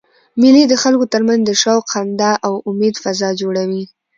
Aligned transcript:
مېلې 0.41 0.63
د 0.67 0.73
خلکو 0.83 1.05
ترمنځ 1.13 1.41
د 1.45 1.51
شوق، 1.63 1.83
خندا 1.93 2.31
او 2.47 2.53
امېد 2.69 2.95
فضا 3.03 3.29
جوړوي. 3.41 3.83